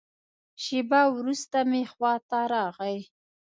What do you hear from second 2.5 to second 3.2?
راغی.